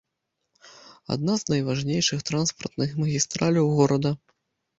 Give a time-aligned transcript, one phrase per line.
[1.15, 4.11] Адна з найважнейшых транспартных магістраляў горада.